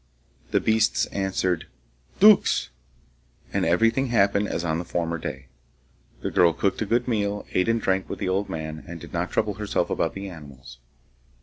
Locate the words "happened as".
4.07-4.65